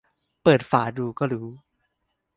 [0.43, 1.49] เปิดฝาดูก็รู้